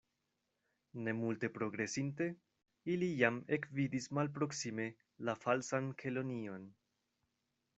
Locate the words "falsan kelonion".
5.45-6.67